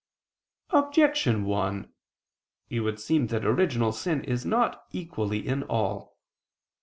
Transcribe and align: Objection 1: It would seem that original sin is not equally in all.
Objection 0.71 1.45
1: 1.45 1.93
It 2.71 2.79
would 2.79 2.99
seem 2.99 3.27
that 3.27 3.45
original 3.45 3.91
sin 3.91 4.23
is 4.23 4.47
not 4.47 4.87
equally 4.93 5.47
in 5.47 5.61
all. 5.61 6.17